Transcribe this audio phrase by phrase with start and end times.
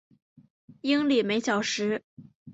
[0.81, 2.01] 英里每小时。